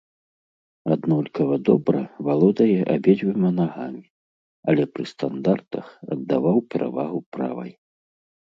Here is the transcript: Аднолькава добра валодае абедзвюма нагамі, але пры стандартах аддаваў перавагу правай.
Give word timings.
Аднолькава 0.93 1.57
добра 1.69 2.01
валодае 2.29 2.79
абедзвюма 2.95 3.51
нагамі, 3.59 4.03
але 4.75 4.83
пры 4.97 5.03
стандартах 5.13 5.85
аддаваў 6.13 6.57
перавагу 6.73 7.19
правай. 7.39 7.71